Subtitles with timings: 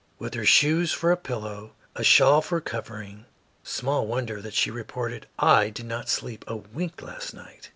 [0.17, 3.27] With her shoes for a pillow, a shawl for covering,
[3.61, 7.69] small wonder that she reported, "I did not sleep a wink last night."